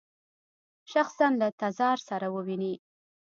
شخصاً 0.91 1.27
له 1.41 1.47
تزار 1.61 1.97
سره 2.09 2.27
وویني. 2.35 2.73